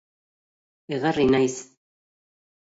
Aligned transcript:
Egarri 0.97 1.27
naiz. 1.35 1.61